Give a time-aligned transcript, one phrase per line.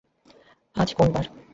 [0.75, 1.25] আজ কোন বার?